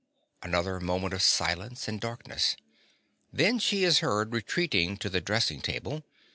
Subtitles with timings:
[0.41, 2.55] (_Another moment of silence and darkness.
[3.31, 6.01] Then she is heard retreating to the dressing table.